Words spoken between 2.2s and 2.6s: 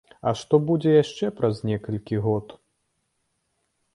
год?